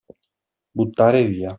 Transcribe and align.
Buttare 0.73 1.27
via. 1.27 1.49